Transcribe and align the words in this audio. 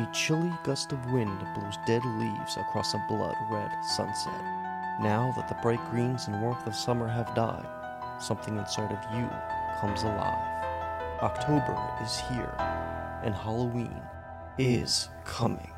A 0.00 0.10
chilly 0.14 0.50
gust 0.64 0.92
of 0.92 1.12
wind 1.12 1.38
blows 1.54 1.76
dead 1.86 2.02
leaves 2.16 2.56
across 2.56 2.94
a 2.94 3.04
blood 3.06 3.36
red 3.50 3.70
sunset. 3.84 4.40
Now 5.02 5.30
that 5.36 5.46
the 5.46 5.58
bright 5.60 5.90
greens 5.90 6.26
and 6.26 6.40
warmth 6.40 6.66
of 6.66 6.74
summer 6.74 7.06
have 7.06 7.34
died, 7.34 7.68
something 8.18 8.56
inside 8.56 8.92
of 8.92 9.14
you 9.14 9.28
comes 9.78 10.02
alive. 10.02 11.20
October 11.20 11.76
is 12.02 12.18
here, 12.30 12.54
and 13.22 13.34
Halloween 13.34 14.00
is 14.56 15.10
coming. 15.26 15.70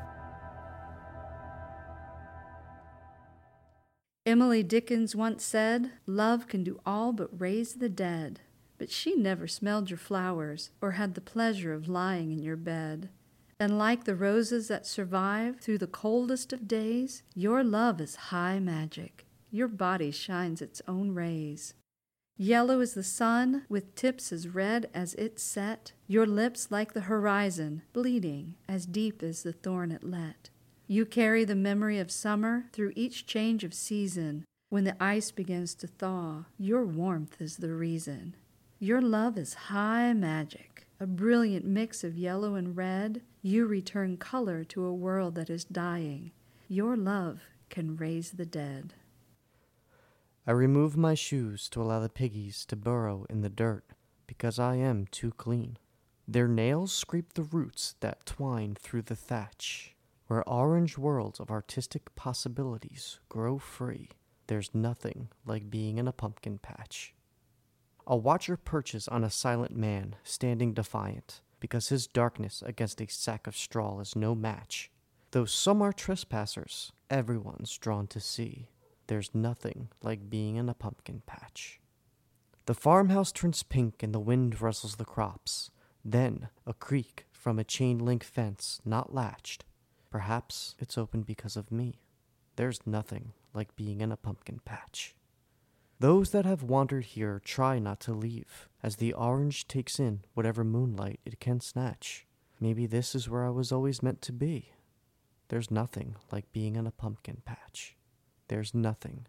Emily 4.25 4.63
Dickinson 4.63 5.19
once 5.19 5.43
said, 5.43 5.91
Love 6.07 6.47
can 6.47 6.63
do 6.63 6.79
all 6.85 7.11
but 7.11 7.41
raise 7.41 7.73
the 7.73 7.89
dead. 7.89 8.39
But 8.77 8.89
she 8.89 9.17
never 9.17 9.49
smelled 9.49 9.89
your 9.89 9.97
flowers 9.97 10.69
or 10.79 10.91
had 10.91 11.13
the 11.13 11.19
pleasure 11.19 11.73
of 11.73 11.89
lying 11.89 12.31
in 12.31 12.41
your 12.41 12.55
bed. 12.55 13.09
And 13.63 13.77
like 13.77 14.03
the 14.03 14.13
roses 14.13 14.67
that 14.67 14.85
survive 14.85 15.61
through 15.61 15.77
the 15.77 15.87
coldest 15.87 16.51
of 16.51 16.67
days, 16.67 17.23
your 17.33 17.63
love 17.63 18.01
is 18.01 18.27
high 18.27 18.59
magic. 18.59 19.25
Your 19.51 19.69
body 19.69 20.11
shines 20.11 20.61
its 20.61 20.81
own 20.85 21.15
rays. 21.15 21.73
Yellow 22.35 22.81
as 22.81 22.93
the 22.93 23.05
sun, 23.05 23.63
with 23.69 23.95
tips 23.95 24.33
as 24.33 24.49
red 24.49 24.89
as 24.93 25.13
its 25.13 25.43
set, 25.43 25.93
your 26.07 26.25
lips 26.25 26.71
like 26.71 26.91
the 26.91 27.07
horizon, 27.07 27.83
bleeding 27.93 28.55
as 28.67 28.85
deep 28.85 29.23
as 29.23 29.43
the 29.43 29.53
thorn 29.53 29.93
it 29.93 30.03
let. 30.03 30.49
You 30.85 31.05
carry 31.05 31.45
the 31.45 31.55
memory 31.55 31.99
of 31.99 32.11
summer 32.11 32.65
through 32.73 32.91
each 32.97 33.25
change 33.25 33.63
of 33.63 33.73
season. 33.73 34.43
When 34.71 34.83
the 34.83 35.01
ice 35.01 35.31
begins 35.31 35.73
to 35.75 35.87
thaw, 35.87 36.47
your 36.57 36.83
warmth 36.83 37.41
is 37.41 37.55
the 37.55 37.73
reason. 37.73 38.35
Your 38.79 39.01
love 39.01 39.37
is 39.37 39.53
high 39.53 40.11
magic, 40.11 40.72
a 41.03 41.07
brilliant 41.07 41.65
mix 41.65 42.01
of 42.05 42.17
yellow 42.17 42.55
and 42.55 42.77
red. 42.77 43.21
You 43.41 43.65
return 43.65 44.15
color 44.15 44.63
to 44.63 44.85
a 44.85 44.93
world 44.93 45.35
that 45.35 45.49
is 45.49 45.65
dying. 45.65 46.31
Your 46.69 46.95
love 46.95 47.41
can 47.69 47.97
raise 47.97 48.31
the 48.31 48.45
dead. 48.45 48.93
I 50.47 50.51
remove 50.51 50.95
my 50.95 51.13
shoes 51.13 51.67
to 51.71 51.81
allow 51.81 51.99
the 51.99 52.07
piggies 52.07 52.65
to 52.67 52.77
burrow 52.77 53.25
in 53.29 53.41
the 53.41 53.49
dirt 53.49 53.83
because 54.27 54.59
I 54.59 54.77
am 54.77 55.07
too 55.11 55.31
clean. 55.31 55.77
Their 56.25 56.47
nails 56.47 56.93
scrape 56.93 57.33
the 57.33 57.43
roots 57.43 57.95
that 57.99 58.25
twine 58.25 58.77
through 58.79 59.01
the 59.01 59.15
thatch. 59.15 59.97
Where 60.27 60.47
orange 60.47 60.97
worlds 60.97 61.41
of 61.41 61.51
artistic 61.51 62.15
possibilities 62.15 63.19
grow 63.27 63.57
free, 63.57 64.07
there's 64.47 64.73
nothing 64.73 65.27
like 65.45 65.69
being 65.69 65.97
in 65.97 66.07
a 66.07 66.13
pumpkin 66.13 66.59
patch. 66.59 67.13
A 68.05 68.15
watcher 68.15 68.57
perches 68.57 69.07
on 69.07 69.23
a 69.23 69.29
silent 69.29 69.75
man, 69.75 70.15
standing 70.23 70.73
defiant, 70.73 71.41
because 71.59 71.89
his 71.89 72.07
darkness 72.07 72.61
against 72.65 73.01
a 73.01 73.07
sack 73.07 73.47
of 73.47 73.55
straw 73.55 73.99
is 73.99 74.15
no 74.15 74.35
match. 74.35 74.91
Though 75.31 75.45
some 75.45 75.81
are 75.81 75.93
trespassers, 75.93 76.91
everyone's 77.09 77.77
drawn 77.77 78.07
to 78.07 78.19
see. 78.19 78.67
There's 79.07 79.33
nothing 79.33 79.89
like 80.01 80.29
being 80.29 80.57
in 80.57 80.69
a 80.69 80.73
pumpkin 80.73 81.23
patch. 81.25 81.79
The 82.65 82.73
farmhouse 82.73 83.31
turns 83.31 83.63
pink 83.63 84.03
and 84.03 84.13
the 84.13 84.19
wind 84.19 84.61
rustles 84.61 84.95
the 84.95 85.05
crops. 85.05 85.71
Then 86.03 86.49
a 86.65 86.73
creak 86.73 87.25
from 87.31 87.59
a 87.59 87.63
chain 87.63 87.99
link 87.99 88.23
fence 88.23 88.79
not 88.85 89.13
latched 89.13 89.65
Perhaps 90.13 90.75
it's 90.77 90.95
open 90.95 91.23
because 91.23 91.57
of 91.57 91.71
me. 91.71 91.95
There's 92.55 92.85
nothing 92.85 93.33
like 93.51 93.75
being 93.75 93.99
in 93.99 94.11
a 94.11 94.15
pumpkin 94.15 94.59
patch. 94.63 95.15
Those 96.03 96.31
that 96.31 96.43
have 96.43 96.63
wandered 96.63 97.05
here 97.05 97.41
try 97.45 97.79
not 97.79 98.01
to 98.01 98.11
leave, 98.11 98.67
as 98.83 98.97
the 98.97 99.13
orange 99.13 99.69
takes 99.69 100.01
in 100.01 100.25
whatever 100.33 100.65
moonlight 100.65 101.21
it 101.23 101.39
can 101.39 101.61
snatch. 101.61 102.27
Maybe 102.59 102.85
this 102.85 103.15
is 103.15 103.29
where 103.29 103.45
I 103.45 103.51
was 103.51 103.71
always 103.71 104.03
meant 104.03 104.21
to 104.23 104.33
be. 104.33 104.73
There's 105.47 105.71
nothing 105.71 106.15
like 106.29 106.51
being 106.51 106.75
in 106.75 106.85
a 106.85 106.91
pumpkin 106.91 107.41
patch. 107.45 107.95
There's 108.49 108.73
nothing 108.73 109.27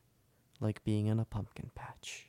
like 0.58 0.82
being 0.82 1.06
in 1.06 1.20
a 1.20 1.24
pumpkin 1.24 1.70
patch. 1.76 2.26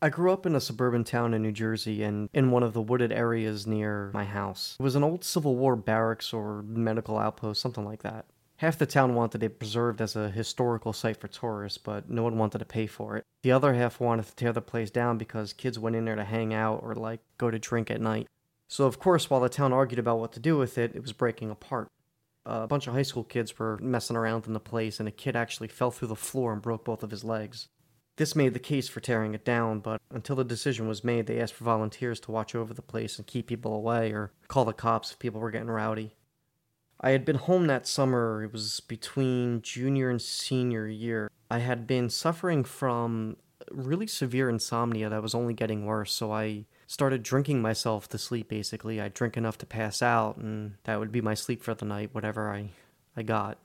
I 0.00 0.08
grew 0.08 0.32
up 0.32 0.46
in 0.46 0.56
a 0.56 0.60
suburban 0.62 1.04
town 1.04 1.34
in 1.34 1.42
New 1.42 1.52
Jersey 1.52 2.02
and 2.02 2.30
in 2.32 2.50
one 2.50 2.62
of 2.62 2.72
the 2.72 2.80
wooded 2.80 3.12
areas 3.12 3.66
near 3.66 4.10
my 4.14 4.24
house. 4.24 4.74
It 4.80 4.82
was 4.82 4.96
an 4.96 5.04
old 5.04 5.22
Civil 5.22 5.54
War 5.54 5.76
barracks 5.76 6.32
or 6.32 6.62
medical 6.62 7.18
outpost, 7.18 7.60
something 7.60 7.84
like 7.84 8.04
that. 8.04 8.24
Half 8.60 8.76
the 8.76 8.84
town 8.84 9.14
wanted 9.14 9.42
it 9.42 9.58
preserved 9.58 10.02
as 10.02 10.14
a 10.16 10.28
historical 10.28 10.92
site 10.92 11.16
for 11.16 11.28
tourists, 11.28 11.78
but 11.78 12.10
no 12.10 12.22
one 12.22 12.36
wanted 12.36 12.58
to 12.58 12.66
pay 12.66 12.86
for 12.86 13.16
it. 13.16 13.24
The 13.42 13.52
other 13.52 13.72
half 13.72 14.00
wanted 14.00 14.26
to 14.26 14.36
tear 14.36 14.52
the 14.52 14.60
place 14.60 14.90
down 14.90 15.16
because 15.16 15.54
kids 15.54 15.78
went 15.78 15.96
in 15.96 16.04
there 16.04 16.14
to 16.14 16.24
hang 16.24 16.52
out 16.52 16.80
or 16.82 16.94
like 16.94 17.20
go 17.38 17.50
to 17.50 17.58
drink 17.58 17.90
at 17.90 18.02
night. 18.02 18.28
So, 18.68 18.84
of 18.84 18.98
course, 18.98 19.30
while 19.30 19.40
the 19.40 19.48
town 19.48 19.72
argued 19.72 19.98
about 19.98 20.18
what 20.18 20.32
to 20.32 20.40
do 20.40 20.58
with 20.58 20.76
it, 20.76 20.94
it 20.94 21.00
was 21.00 21.14
breaking 21.14 21.50
apart. 21.50 21.88
A 22.44 22.66
bunch 22.66 22.86
of 22.86 22.92
high 22.92 23.00
school 23.00 23.24
kids 23.24 23.58
were 23.58 23.78
messing 23.78 24.14
around 24.14 24.46
in 24.46 24.52
the 24.52 24.60
place, 24.60 25.00
and 25.00 25.08
a 25.08 25.12
kid 25.12 25.36
actually 25.36 25.68
fell 25.68 25.90
through 25.90 26.08
the 26.08 26.14
floor 26.14 26.52
and 26.52 26.60
broke 26.60 26.84
both 26.84 27.02
of 27.02 27.12
his 27.12 27.24
legs. 27.24 27.70
This 28.16 28.36
made 28.36 28.52
the 28.52 28.58
case 28.58 28.90
for 28.90 29.00
tearing 29.00 29.32
it 29.32 29.46
down, 29.46 29.80
but 29.80 30.02
until 30.10 30.36
the 30.36 30.44
decision 30.44 30.86
was 30.86 31.02
made, 31.02 31.26
they 31.26 31.40
asked 31.40 31.54
for 31.54 31.64
volunteers 31.64 32.20
to 32.20 32.30
watch 32.30 32.54
over 32.54 32.74
the 32.74 32.82
place 32.82 33.16
and 33.16 33.26
keep 33.26 33.46
people 33.46 33.72
away 33.72 34.12
or 34.12 34.32
call 34.48 34.66
the 34.66 34.74
cops 34.74 35.12
if 35.12 35.18
people 35.18 35.40
were 35.40 35.50
getting 35.50 35.70
rowdy. 35.70 36.14
I 37.00 37.10
had 37.10 37.24
been 37.24 37.36
home 37.36 37.66
that 37.68 37.86
summer, 37.86 38.44
it 38.44 38.52
was 38.52 38.80
between 38.80 39.62
junior 39.62 40.10
and 40.10 40.20
senior 40.20 40.86
year. 40.86 41.30
I 41.50 41.58
had 41.58 41.86
been 41.86 42.10
suffering 42.10 42.62
from 42.62 43.36
really 43.70 44.06
severe 44.06 44.50
insomnia 44.50 45.08
that 45.08 45.22
was 45.22 45.34
only 45.34 45.54
getting 45.54 45.86
worse, 45.86 46.12
so 46.12 46.32
I 46.32 46.66
started 46.86 47.22
drinking 47.22 47.62
myself 47.62 48.08
to 48.10 48.18
sleep 48.18 48.48
basically. 48.48 49.00
I'd 49.00 49.14
drink 49.14 49.36
enough 49.36 49.56
to 49.58 49.66
pass 49.66 50.02
out, 50.02 50.36
and 50.36 50.74
that 50.84 50.98
would 50.98 51.10
be 51.10 51.22
my 51.22 51.34
sleep 51.34 51.62
for 51.62 51.74
the 51.74 51.86
night, 51.86 52.10
whatever 52.12 52.50
I, 52.50 52.70
I 53.16 53.22
got. 53.22 53.58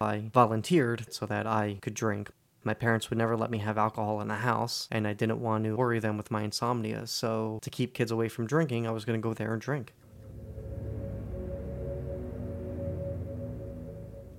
I 0.00 0.30
volunteered 0.32 1.12
so 1.12 1.26
that 1.26 1.46
I 1.46 1.78
could 1.82 1.94
drink, 1.94 2.30
my 2.64 2.74
parents 2.74 3.10
would 3.10 3.18
never 3.18 3.36
let 3.36 3.50
me 3.50 3.58
have 3.58 3.76
alcohol 3.76 4.20
in 4.20 4.28
the 4.28 4.36
house, 4.36 4.88
and 4.90 5.06
I 5.06 5.12
didn't 5.12 5.40
want 5.40 5.64
to 5.64 5.76
worry 5.76 5.98
them 5.98 6.16
with 6.16 6.30
my 6.30 6.42
insomnia. 6.42 7.06
So, 7.06 7.58
to 7.62 7.70
keep 7.70 7.94
kids 7.94 8.10
away 8.10 8.28
from 8.28 8.46
drinking, 8.46 8.86
I 8.86 8.90
was 8.90 9.04
going 9.04 9.18
to 9.18 9.22
go 9.22 9.34
there 9.34 9.52
and 9.52 9.60
drink. 9.60 9.92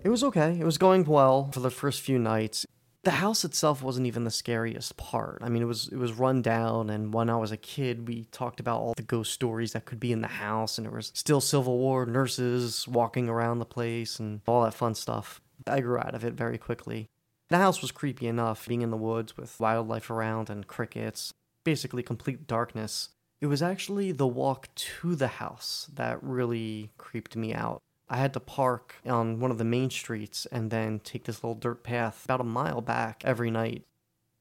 It 0.02 0.10
was 0.10 0.24
okay. 0.24 0.58
It 0.58 0.64
was 0.64 0.78
going 0.78 1.04
well 1.04 1.52
for 1.52 1.60
the 1.60 1.70
first 1.70 2.00
few 2.00 2.18
nights. 2.18 2.66
The 3.04 3.12
house 3.12 3.44
itself 3.44 3.82
wasn't 3.82 4.08
even 4.08 4.24
the 4.24 4.32
scariest 4.32 4.96
part. 4.96 5.40
I 5.42 5.50
mean, 5.50 5.62
it 5.62 5.66
was 5.66 5.90
it 5.90 5.98
was 5.98 6.14
run 6.14 6.42
down, 6.42 6.90
and 6.90 7.14
when 7.14 7.30
I 7.30 7.36
was 7.36 7.52
a 7.52 7.58
kid, 7.58 8.08
we 8.08 8.24
talked 8.32 8.59
about 8.59 8.80
all 8.80 8.94
the 8.96 9.04
ghost 9.04 9.34
stories 9.34 9.74
that 9.74 9.86
could 9.86 10.00
be 10.00 10.12
in 10.12 10.22
the 10.22 10.28
house, 10.28 10.78
and 10.78 10.86
there 10.86 10.94
was 10.94 11.12
still 11.16 11.42
Civil 11.42 11.78
War 11.78 12.06
nurses 12.06 12.88
walking 12.88 13.28
around 13.28 13.59
the 13.59 13.66
place 13.66 14.20
and 14.20 14.42
all 14.48 14.64
that 14.64 14.74
fun 14.74 14.96
stuff. 14.96 15.42
I 15.68 15.82
grew 15.82 15.98
out 15.98 16.16
of 16.16 16.24
it 16.24 16.34
very 16.34 16.58
quickly. 16.58 17.08
The 17.50 17.58
house 17.58 17.82
was 17.82 17.92
creepy 17.92 18.28
enough, 18.28 18.68
being 18.68 18.82
in 18.82 18.92
the 18.92 18.98
woods 18.98 19.36
with 19.36 19.59
wildlife 19.59 20.09
around 20.09 20.50
and 20.50 20.68
crickets, 20.68 21.34
basically 21.64 22.04
complete 22.04 22.48
darkness. 22.48 23.09
It 23.42 23.48
was 23.48 23.62
actually 23.62 24.12
the 24.12 24.28
walk 24.28 24.74
to 24.76 25.16
the 25.16 25.28
house 25.28 25.90
that 25.94 26.22
really 26.22 26.92
creeped 26.98 27.36
me 27.36 27.54
out. 27.54 27.82
I 28.09 28.18
had 28.18 28.34
to 28.34 28.40
park 28.40 28.96
on 29.06 29.40
one 29.40 29.52
of 29.52 29.59
the 29.59 29.64
main 29.64 29.90
streets 29.92 30.47
and 30.52 30.72
then 30.72 31.00
take 31.00 31.25
this 31.25 31.44
little 31.44 31.56
dirt 31.56 31.84
path 31.84 32.25
about 32.25 32.42
a 32.42 32.46
mile 32.46 32.81
back 32.81 33.22
every 33.24 33.52
night. 33.52 33.84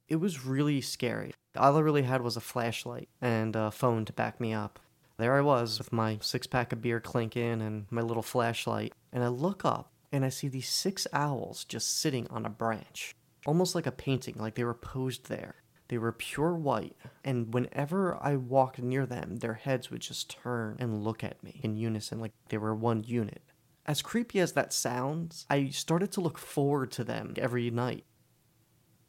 It 0.09 0.17
was 0.17 0.47
really 0.47 0.81
scary. 0.81 1.35
All 1.55 1.77
I 1.77 1.81
really 1.81 2.03
had 2.03 2.23
was 2.23 2.37
a 2.37 2.41
flashlight 2.41 3.11
and 3.21 3.55
a 3.55 3.71
phone 3.71 4.07
to 4.07 4.13
back 4.13 4.41
me 4.41 4.55
up. 4.55 4.79
There 5.19 5.37
I 5.37 5.43
was 5.43 5.79
with 5.79 5.93
my 5.93 6.19
six 6.23 6.47
pack 6.47 6.73
of 6.73 6.81
beer 6.81 7.01
clinking 7.01 7.61
and 7.61 7.87
my 7.91 8.01
little 8.01 8.23
flashlight, 8.23 8.95
and 9.13 9.23
I 9.23 9.29
look 9.29 9.65
up 9.65 9.93
and 10.11 10.25
I 10.25 10.31
see 10.31 10.49
these 10.49 10.69
six 10.69 11.07
owls 11.13 11.65
just 11.65 11.99
sitting 12.01 12.27
on 12.29 12.47
a 12.47 12.51
branch, 12.51 13.15
almost 13.45 13.75
like 13.75 13.87
a 13.87 13.93
painting, 13.93 14.37
like 14.39 14.55
they 14.55 14.65
were 14.65 14.75
posed 14.75 15.29
there. 15.29 15.57
They 15.89 15.99
were 15.99 16.13
pure 16.13 16.55
white, 16.55 16.97
and 17.25 17.53
whenever 17.53 18.17
I 18.21 18.37
walked 18.37 18.79
near 18.79 19.07
them, 19.07 19.37
their 19.37 19.55
heads 19.55 19.91
would 19.91 20.03
just 20.03 20.31
turn 20.31 20.77
and 20.79 21.03
look 21.03 21.25
at 21.25 21.43
me 21.43 21.61
in 21.63 21.77
unison, 21.77 22.21
like 22.21 22.33
they 22.49 22.59
were 22.59 22.75
one 22.75 23.05
unit. 23.05 23.43
As 23.89 24.03
creepy 24.03 24.39
as 24.39 24.53
that 24.53 24.75
sounds, 24.75 25.47
I 25.49 25.71
started 25.71 26.13
to 26.13 26.21
look 26.21 26.37
forward 26.37 26.91
to 26.93 27.05
them 27.05 27.33
every 27.39 27.71
night 27.71 28.05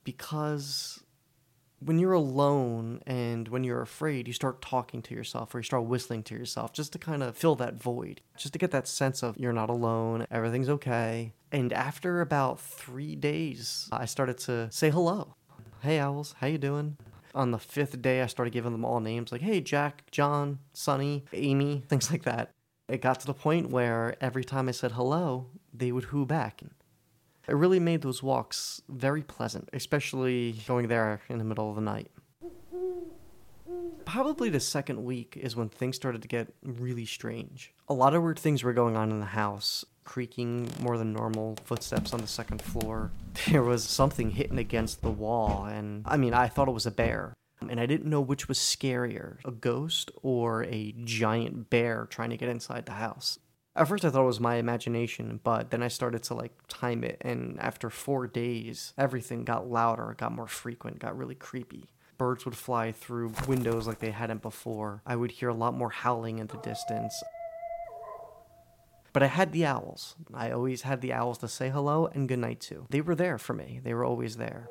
because 0.05 1.03
when 1.79 1.99
you're 1.99 2.13
alone 2.13 3.01
and 3.05 3.49
when 3.49 3.65
you're 3.65 3.81
afraid, 3.81 4.25
you 4.25 4.33
start 4.33 4.61
talking 4.61 5.01
to 5.01 5.13
yourself 5.13 5.53
or 5.53 5.59
you 5.59 5.63
start 5.63 5.83
whistling 5.83 6.23
to 6.23 6.33
yourself 6.33 6.71
just 6.71 6.93
to 6.93 6.97
kind 6.97 7.21
of 7.21 7.35
fill 7.35 7.55
that 7.55 7.73
void, 7.75 8.21
just 8.37 8.53
to 8.53 8.59
get 8.59 8.71
that 8.71 8.87
sense 8.87 9.21
of 9.21 9.37
you're 9.37 9.51
not 9.51 9.69
alone, 9.69 10.25
everything's 10.31 10.69
okay. 10.69 11.33
And 11.51 11.73
after 11.73 12.21
about 12.21 12.61
three 12.61 13.17
days, 13.17 13.89
I 13.91 14.05
started 14.05 14.37
to 14.39 14.69
say 14.71 14.91
hello. 14.91 15.35
Hey, 15.81 15.99
owls, 15.99 16.35
how 16.39 16.47
you 16.47 16.57
doing? 16.57 16.95
On 17.35 17.51
the 17.51 17.59
fifth 17.59 18.01
day, 18.01 18.21
I 18.21 18.27
started 18.27 18.53
giving 18.53 18.71
them 18.71 18.85
all 18.85 19.01
names 19.01 19.33
like, 19.33 19.41
hey, 19.41 19.59
Jack, 19.59 20.03
John, 20.09 20.59
Sonny, 20.71 21.25
Amy, 21.33 21.83
things 21.89 22.09
like 22.09 22.23
that. 22.23 22.51
It 22.89 23.01
got 23.01 23.19
to 23.19 23.27
the 23.27 23.35
point 23.35 23.69
where 23.69 24.15
every 24.19 24.43
time 24.43 24.67
I 24.67 24.71
said 24.71 24.93
hello, 24.93 25.47
they 25.71 25.91
would 25.91 26.05
hoo 26.05 26.25
back. 26.25 26.61
It 27.47 27.53
really 27.53 27.79
made 27.79 28.01
those 28.01 28.23
walks 28.23 28.81
very 28.89 29.21
pleasant, 29.21 29.69
especially 29.73 30.55
going 30.67 30.87
there 30.87 31.21
in 31.29 31.37
the 31.37 31.43
middle 31.43 31.69
of 31.69 31.75
the 31.75 31.81
night. 31.81 32.09
Probably 34.05 34.49
the 34.49 34.59
second 34.59 35.03
week 35.03 35.37
is 35.39 35.55
when 35.55 35.69
things 35.69 35.95
started 35.95 36.23
to 36.23 36.27
get 36.27 36.51
really 36.63 37.05
strange. 37.05 37.73
A 37.87 37.93
lot 37.93 38.15
of 38.15 38.23
weird 38.23 38.39
things 38.39 38.63
were 38.63 38.73
going 38.73 38.97
on 38.97 39.11
in 39.11 39.19
the 39.19 39.25
house 39.27 39.85
creaking 40.09 40.67
more 40.79 40.97
than 40.97 41.13
normal, 41.13 41.55
footsteps 41.63 42.13
on 42.13 42.19
the 42.19 42.27
second 42.27 42.61
floor. 42.61 43.11
There 43.47 43.63
was 43.63 43.83
something 43.83 44.31
hitting 44.31 44.57
against 44.57 45.01
the 45.01 45.11
wall, 45.11 45.65
and 45.65 46.03
I 46.05 46.17
mean, 46.17 46.33
I 46.33 46.47
thought 46.47 46.67
it 46.67 46.73
was 46.73 46.87
a 46.87 46.91
bear. 46.91 47.33
And 47.67 47.79
I 47.79 47.85
didn't 47.85 48.09
know 48.09 48.21
which 48.21 48.47
was 48.47 48.57
scarier 48.57 49.37
a 49.43 49.51
ghost 49.51 50.11
or 50.21 50.63
a 50.63 50.93
giant 51.03 51.69
bear 51.69 52.07
trying 52.09 52.29
to 52.29 52.37
get 52.37 52.49
inside 52.49 52.85
the 52.85 52.93
house. 52.93 53.39
At 53.75 53.87
first, 53.87 54.03
I 54.03 54.09
thought 54.09 54.23
it 54.23 54.25
was 54.25 54.39
my 54.39 54.55
imagination, 54.55 55.39
but 55.43 55.69
then 55.71 55.83
I 55.83 55.87
started 55.87 56.23
to 56.23 56.33
like 56.33 56.51
time 56.67 57.03
it, 57.03 57.17
and 57.21 57.57
after 57.59 57.89
four 57.89 58.27
days, 58.27 58.93
everything 58.97 59.45
got 59.45 59.69
louder, 59.69 60.15
got 60.17 60.33
more 60.33 60.47
frequent, 60.47 60.99
got 60.99 61.17
really 61.17 61.35
creepy. 61.35 61.85
Birds 62.17 62.43
would 62.43 62.57
fly 62.57 62.91
through 62.91 63.31
windows 63.47 63.87
like 63.87 63.99
they 63.99 64.11
hadn't 64.11 64.41
before. 64.41 65.01
I 65.05 65.15
would 65.15 65.31
hear 65.31 65.47
a 65.47 65.53
lot 65.53 65.73
more 65.73 65.91
howling 65.91 66.39
in 66.39 66.47
the 66.47 66.57
distance. 66.57 67.23
But 69.13 69.23
I 69.23 69.27
had 69.27 69.53
the 69.53 69.65
owls. 69.65 70.15
I 70.33 70.51
always 70.51 70.81
had 70.81 70.99
the 70.99 71.13
owls 71.13 71.37
to 71.37 71.47
say 71.47 71.69
hello 71.69 72.07
and 72.07 72.27
goodnight 72.27 72.59
to. 72.61 72.85
They 72.89 73.01
were 73.01 73.15
there 73.15 73.37
for 73.37 73.53
me, 73.53 73.79
they 73.81 73.93
were 73.93 74.03
always 74.03 74.35
there. 74.35 74.67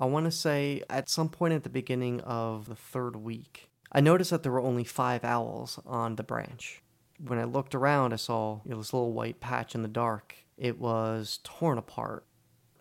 I 0.00 0.04
want 0.04 0.26
to 0.26 0.30
say 0.30 0.82
at 0.88 1.08
some 1.08 1.28
point 1.28 1.54
at 1.54 1.64
the 1.64 1.68
beginning 1.68 2.20
of 2.20 2.68
the 2.68 2.76
third 2.76 3.16
week, 3.16 3.70
I 3.90 4.00
noticed 4.00 4.30
that 4.30 4.42
there 4.42 4.52
were 4.52 4.60
only 4.60 4.84
five 4.84 5.24
owls 5.24 5.80
on 5.84 6.16
the 6.16 6.22
branch. 6.22 6.82
When 7.18 7.38
I 7.38 7.44
looked 7.44 7.74
around, 7.74 8.12
I 8.12 8.16
saw 8.16 8.60
you 8.64 8.70
know, 8.70 8.78
this 8.78 8.92
little 8.92 9.12
white 9.12 9.40
patch 9.40 9.74
in 9.74 9.82
the 9.82 9.88
dark. 9.88 10.36
It 10.56 10.78
was 10.78 11.40
torn 11.42 11.78
apart. 11.78 12.26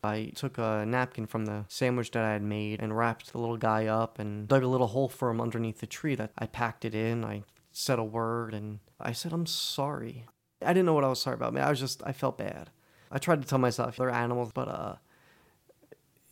I 0.04 0.32
took 0.36 0.60
a 0.60 0.86
napkin 0.86 1.26
from 1.26 1.46
the 1.46 1.66
sandwich 1.70 2.12
that 2.12 2.24
I 2.24 2.34
had 2.34 2.44
made 2.44 2.82
and 2.82 2.96
wrapped 2.96 3.32
the 3.32 3.40
little 3.40 3.58
guy 3.58 3.88
up 3.88 4.20
and 4.20 4.48
dug 4.48 4.62
a 4.62 4.68
little 4.68 4.88
hole 4.88 5.10
for 5.10 5.32
him 5.32 5.42
underneath 5.42 5.80
the 5.80 5.88
tree 5.88 6.14
that 6.16 6.32
I 6.38 6.46
packed 6.46 6.86
it 6.86 6.94
in. 6.94 7.26
I 7.26 7.44
said 7.72 7.98
a 7.98 8.04
word 8.04 8.54
and 8.54 8.80
I 9.00 9.12
said, 9.12 9.34
I'm 9.34 9.48
sorry. 9.48 10.26
I 10.62 10.68
didn't 10.74 10.86
know 10.86 10.94
what 10.94 11.04
I 11.04 11.10
was 11.10 11.22
sorry 11.22 11.36
about. 11.36 11.58
I 11.58 11.70
was 11.70 11.80
just, 11.80 12.04
I 12.06 12.12
felt 12.12 12.38
bad. 12.38 12.70
I 13.12 13.18
tried 13.18 13.42
to 13.42 13.48
tell 13.48 13.60
myself 13.60 13.98
they're 13.98 14.10
animals, 14.10 14.52
but, 14.54 14.68
uh, 14.68 14.96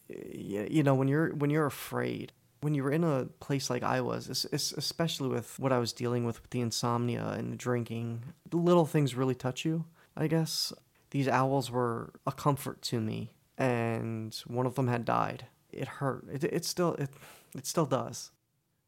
you 0.10 0.84
know, 0.84 0.96
when 0.96 1.07
you're, 1.07 1.34
when 1.36 1.50
you're 1.50 1.66
afraid, 1.66 2.31
when 2.62 2.74
you're 2.74 2.92
in 2.92 3.04
a 3.04 3.25
place 3.40 3.69
like 3.69 3.84
I 3.84 4.02
was, 4.02 4.48
it's 4.52 4.72
especially 4.72 5.30
with 5.30 5.60
what 5.60 5.72
I 5.72 5.80
was 5.80 5.94
dealing 5.94 6.25
with 6.25 6.42
with 6.42 6.52
the 6.52 6.62
insomnia 6.62 7.28
and 7.38 7.52
the 7.52 7.57
drinking, 7.57 8.24
the 8.50 8.57
little 8.57 8.86
things 8.86 9.16
really 9.16 9.36
touch 9.36 9.66
you, 9.66 9.86
I 10.18 10.28
guess. 10.28 10.74
These 11.12 11.28
owls 11.28 11.69
were 11.69 12.13
a 12.25 12.31
comfort 12.31 12.81
to 12.84 13.00
me, 13.00 13.31
and 13.57 14.36
one 14.48 14.66
of 14.66 14.75
them 14.75 14.88
had 14.88 15.06
died. 15.06 15.46
It 15.72 15.88
hurt. 15.88 16.25
It, 16.31 16.44
it 16.44 16.66
still, 16.66 16.94
it, 16.96 17.10
it 17.56 17.66
still 17.66 17.86
does. 17.86 18.31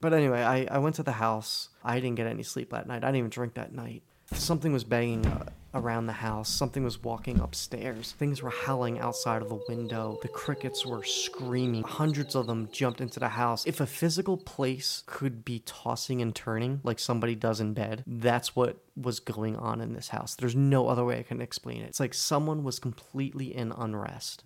But 0.01 0.13
anyway, 0.13 0.41
I, 0.43 0.67
I 0.69 0.77
went 0.79 0.95
to 0.95 1.03
the 1.03 1.13
house. 1.13 1.69
I 1.83 1.99
didn't 1.99 2.15
get 2.15 2.27
any 2.27 2.43
sleep 2.43 2.71
that 2.71 2.87
night. 2.87 3.03
I 3.03 3.07
didn't 3.07 3.17
even 3.17 3.29
drink 3.29 3.55
that 3.55 3.73
night. 3.73 4.03
Something 4.33 4.73
was 4.73 4.83
banging 4.83 5.25
around 5.73 6.07
the 6.07 6.13
house. 6.13 6.49
Something 6.49 6.83
was 6.83 7.03
walking 7.03 7.39
upstairs. 7.39 8.13
Things 8.13 8.41
were 8.41 8.49
howling 8.49 8.99
outside 8.99 9.41
of 9.41 9.49
the 9.49 9.59
window. 9.67 10.17
The 10.21 10.27
crickets 10.27 10.85
were 10.85 11.03
screaming. 11.03 11.83
Hundreds 11.83 12.35
of 12.35 12.47
them 12.47 12.69
jumped 12.71 13.01
into 13.01 13.19
the 13.19 13.29
house. 13.29 13.65
If 13.65 13.79
a 13.79 13.85
physical 13.85 14.37
place 14.37 15.03
could 15.05 15.43
be 15.45 15.59
tossing 15.65 16.21
and 16.21 16.33
turning 16.33 16.81
like 16.83 16.99
somebody 16.99 17.35
does 17.35 17.59
in 17.59 17.73
bed, 17.73 18.03
that's 18.07 18.55
what 18.55 18.77
was 18.95 19.19
going 19.19 19.55
on 19.55 19.81
in 19.81 19.93
this 19.93 20.09
house. 20.09 20.35
There's 20.35 20.55
no 20.55 20.87
other 20.87 21.05
way 21.05 21.19
I 21.19 21.23
can 21.23 21.41
explain 21.41 21.81
it. 21.81 21.89
It's 21.89 21.99
like 21.99 22.13
someone 22.13 22.63
was 22.63 22.79
completely 22.79 23.55
in 23.55 23.71
unrest. 23.71 24.43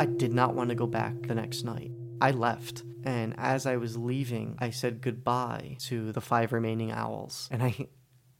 I 0.00 0.06
did 0.06 0.32
not 0.32 0.54
want 0.54 0.68
to 0.68 0.76
go 0.76 0.86
back 0.86 1.14
the 1.26 1.34
next 1.34 1.64
night. 1.64 1.90
I 2.20 2.32
left. 2.32 2.82
And 3.04 3.34
as 3.38 3.64
I 3.64 3.76
was 3.76 3.96
leaving, 3.96 4.56
I 4.58 4.70
said 4.70 5.00
goodbye 5.00 5.76
to 5.80 6.12
the 6.12 6.20
five 6.20 6.52
remaining 6.52 6.90
owls. 6.90 7.48
And 7.50 7.62
I, 7.62 7.88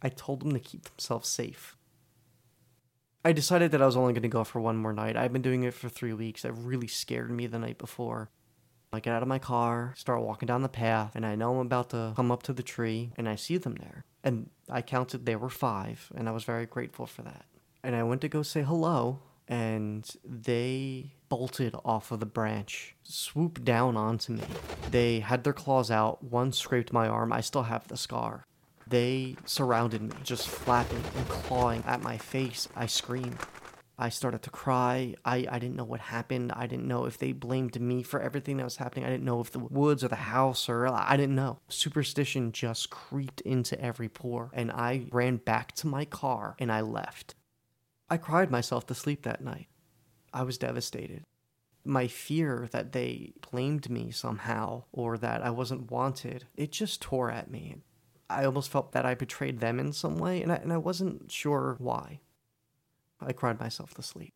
I 0.02 0.08
told 0.08 0.40
them 0.40 0.52
to 0.52 0.60
keep 0.60 0.84
themselves 0.84 1.28
safe. 1.28 1.76
I 3.24 3.32
decided 3.32 3.72
that 3.72 3.82
I 3.82 3.86
was 3.86 3.96
only 3.96 4.12
going 4.12 4.22
to 4.22 4.28
go 4.28 4.44
for 4.44 4.60
one 4.60 4.76
more 4.76 4.92
night. 4.92 5.16
I've 5.16 5.32
been 5.32 5.42
doing 5.42 5.64
it 5.64 5.74
for 5.74 5.88
three 5.88 6.12
weeks. 6.12 6.44
It 6.44 6.54
really 6.56 6.86
scared 6.86 7.30
me 7.30 7.46
the 7.46 7.58
night 7.58 7.78
before. 7.78 8.30
I 8.92 9.00
get 9.00 9.12
out 9.12 9.22
of 9.22 9.28
my 9.28 9.38
car, 9.38 9.92
start 9.96 10.22
walking 10.22 10.46
down 10.46 10.62
the 10.62 10.68
path, 10.68 11.14
and 11.14 11.26
I 11.26 11.34
know 11.34 11.52
I'm 11.54 11.66
about 11.66 11.90
to 11.90 12.12
come 12.16 12.30
up 12.30 12.42
to 12.44 12.54
the 12.54 12.62
tree, 12.62 13.12
and 13.16 13.28
I 13.28 13.34
see 13.34 13.58
them 13.58 13.74
there. 13.74 14.04
And 14.24 14.48
I 14.70 14.80
counted 14.80 15.26
there 15.26 15.38
were 15.38 15.50
five, 15.50 16.10
and 16.14 16.28
I 16.28 16.32
was 16.32 16.44
very 16.44 16.64
grateful 16.64 17.06
for 17.06 17.22
that. 17.22 17.44
And 17.82 17.94
I 17.94 18.02
went 18.02 18.22
to 18.22 18.28
go 18.28 18.42
say 18.42 18.62
hello, 18.62 19.20
and 19.46 20.08
they 20.24 21.12
bolted 21.28 21.74
off 21.84 22.10
of 22.12 22.20
the 22.20 22.26
branch, 22.26 22.94
swooped 23.02 23.64
down 23.64 23.96
onto 23.96 24.32
me. 24.32 24.44
They 24.90 25.20
had 25.20 25.44
their 25.44 25.52
claws 25.52 25.90
out, 25.90 26.24
one 26.24 26.52
scraped 26.52 26.92
my 26.92 27.08
arm, 27.08 27.32
I 27.32 27.42
still 27.42 27.64
have 27.64 27.88
the 27.88 27.96
scar. 27.96 28.46
They 28.88 29.36
surrounded 29.44 30.02
me, 30.02 30.10
just 30.22 30.48
flapping 30.48 31.02
and 31.16 31.28
clawing 31.28 31.84
at 31.86 32.02
my 32.02 32.16
face. 32.16 32.68
I 32.74 32.86
screamed. 32.86 33.38
I 33.98 34.08
started 34.10 34.42
to 34.42 34.50
cry. 34.50 35.16
I, 35.24 35.46
I 35.50 35.58
didn't 35.58 35.74
know 35.74 35.84
what 35.84 36.00
happened. 36.00 36.52
I 36.52 36.68
didn't 36.68 36.86
know 36.86 37.04
if 37.04 37.18
they 37.18 37.32
blamed 37.32 37.80
me 37.80 38.04
for 38.04 38.20
everything 38.20 38.58
that 38.58 38.64
was 38.64 38.76
happening. 38.76 39.04
I 39.04 39.10
didn't 39.10 39.24
know 39.24 39.40
if 39.40 39.50
the 39.50 39.58
woods 39.58 40.04
or 40.04 40.08
the 40.08 40.14
house 40.16 40.68
or 40.68 40.86
I 40.86 41.16
didn't 41.16 41.34
know. 41.34 41.58
Superstition 41.68 42.52
just 42.52 42.90
creeped 42.90 43.40
into 43.40 43.78
every 43.80 44.08
pore, 44.08 44.50
and 44.54 44.70
I 44.70 45.06
ran 45.10 45.38
back 45.38 45.72
to 45.76 45.88
my 45.88 46.04
car 46.04 46.54
and 46.60 46.70
I 46.70 46.80
left. 46.80 47.34
I 48.08 48.16
cried 48.16 48.50
myself 48.50 48.86
to 48.86 48.94
sleep 48.94 49.24
that 49.24 49.42
night. 49.42 49.66
I 50.32 50.44
was 50.44 50.58
devastated. 50.58 51.24
My 51.84 52.06
fear 52.06 52.68
that 52.70 52.92
they 52.92 53.32
blamed 53.50 53.90
me 53.90 54.12
somehow 54.12 54.84
or 54.92 55.18
that 55.18 55.42
I 55.42 55.50
wasn't 55.50 55.90
wanted, 55.90 56.46
it 56.56 56.70
just 56.70 57.02
tore 57.02 57.30
at 57.30 57.50
me. 57.50 57.76
I 58.30 58.44
almost 58.44 58.70
felt 58.70 58.92
that 58.92 59.06
I 59.06 59.14
betrayed 59.14 59.60
them 59.60 59.78
in 59.78 59.92
some 59.92 60.18
way, 60.18 60.42
and 60.42 60.52
I, 60.52 60.56
and 60.56 60.72
I 60.72 60.76
wasn't 60.76 61.30
sure 61.30 61.76
why. 61.78 62.20
I 63.20 63.32
cried 63.32 63.58
myself 63.58 63.94
to 63.94 64.02
sleep. 64.02 64.34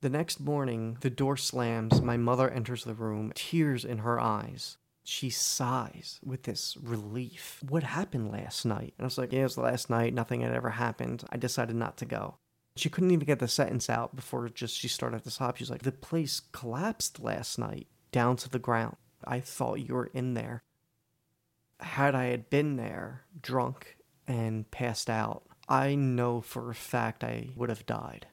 The 0.00 0.10
next 0.10 0.40
morning, 0.40 0.96
the 1.00 1.10
door 1.10 1.36
slams, 1.36 2.00
my 2.00 2.16
mother 2.16 2.48
enters 2.48 2.84
the 2.84 2.94
room, 2.94 3.32
tears 3.34 3.84
in 3.84 3.98
her 3.98 4.18
eyes. 4.18 4.78
She 5.04 5.28
sighs 5.28 6.20
with 6.24 6.44
this 6.44 6.76
relief. 6.82 7.60
What 7.68 7.82
happened 7.82 8.32
last 8.32 8.64
night? 8.64 8.94
And 8.96 9.04
I 9.04 9.04
was 9.04 9.18
like, 9.18 9.32
yeah, 9.32 9.40
it 9.40 9.44
was 9.44 9.58
last 9.58 9.90
night. 9.90 10.14
Nothing 10.14 10.40
had 10.40 10.52
ever 10.52 10.70
happened. 10.70 11.24
I 11.30 11.36
decided 11.36 11.76
not 11.76 11.96
to 11.98 12.04
go. 12.06 12.36
She 12.76 12.88
couldn't 12.88 13.10
even 13.10 13.26
get 13.26 13.40
the 13.40 13.48
sentence 13.48 13.90
out 13.90 14.16
before 14.16 14.48
just 14.48 14.76
she 14.76 14.88
started 14.88 15.24
to 15.24 15.30
sob. 15.30 15.58
She's 15.58 15.70
like, 15.70 15.82
the 15.82 15.92
place 15.92 16.40
collapsed 16.52 17.20
last 17.20 17.58
night 17.58 17.88
down 18.12 18.36
to 18.36 18.48
the 18.48 18.58
ground. 18.58 18.96
I 19.24 19.40
thought 19.40 19.86
you 19.86 19.94
were 19.94 20.10
in 20.14 20.34
there. 20.34 20.62
Had 21.80 22.14
I 22.14 22.26
had 22.26 22.50
been 22.50 22.76
there, 22.76 23.24
drunk 23.40 23.96
and 24.26 24.70
passed 24.70 25.10
out, 25.10 25.44
I 25.68 25.94
know 25.94 26.40
for 26.40 26.70
a 26.70 26.74
fact 26.74 27.24
I 27.24 27.50
would 27.56 27.68
have 27.68 27.86
died. 27.86 28.26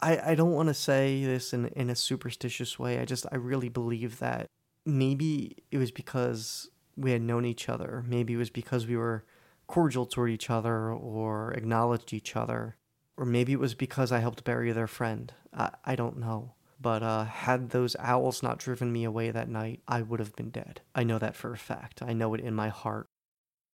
I, 0.00 0.32
I 0.32 0.34
don't 0.34 0.52
want 0.52 0.68
to 0.68 0.74
say 0.74 1.24
this 1.24 1.52
in, 1.52 1.66
in 1.68 1.90
a 1.90 1.96
superstitious 1.96 2.78
way. 2.78 2.98
I 2.98 3.04
just, 3.04 3.26
I 3.30 3.36
really 3.36 3.68
believe 3.68 4.18
that 4.20 4.46
maybe 4.86 5.56
it 5.70 5.78
was 5.78 5.90
because 5.90 6.70
we 6.96 7.12
had 7.12 7.22
known 7.22 7.44
each 7.44 7.68
other. 7.68 8.04
Maybe 8.06 8.34
it 8.34 8.38
was 8.38 8.50
because 8.50 8.86
we 8.86 8.96
were 8.96 9.24
cordial 9.66 10.06
toward 10.06 10.30
each 10.30 10.50
other 10.50 10.90
or 10.90 11.52
acknowledged 11.52 12.12
each 12.12 12.36
other. 12.36 12.76
Or 13.16 13.24
maybe 13.24 13.52
it 13.52 13.60
was 13.60 13.74
because 13.74 14.12
I 14.12 14.20
helped 14.20 14.44
bury 14.44 14.72
their 14.72 14.86
friend. 14.86 15.32
I, 15.52 15.70
I 15.84 15.96
don't 15.96 16.18
know. 16.18 16.54
But 16.80 17.02
uh, 17.02 17.24
had 17.24 17.70
those 17.70 17.96
owls 17.98 18.42
not 18.42 18.58
driven 18.58 18.92
me 18.92 19.04
away 19.04 19.30
that 19.30 19.48
night, 19.48 19.82
I 19.88 20.02
would 20.02 20.20
have 20.20 20.36
been 20.36 20.50
dead. 20.50 20.80
I 20.94 21.02
know 21.02 21.18
that 21.18 21.34
for 21.34 21.52
a 21.52 21.58
fact. 21.58 22.02
I 22.02 22.12
know 22.12 22.34
it 22.34 22.40
in 22.40 22.54
my 22.54 22.68
heart. 22.68 23.08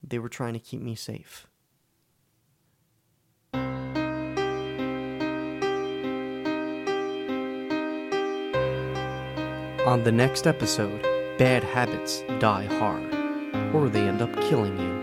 They 0.03 0.19
were 0.19 0.29
trying 0.29 0.55
to 0.55 0.59
keep 0.59 0.81
me 0.81 0.95
safe. 0.95 1.47
On 9.87 10.03
the 10.03 10.13
next 10.13 10.47
episode, 10.47 11.03
bad 11.37 11.63
habits 11.63 12.25
die 12.39 12.65
hard, 12.79 13.15
or 13.75 13.91
they 13.91 14.01
end 14.01 14.23
up 14.23 14.33
killing 14.49 14.79
you. 14.81 14.94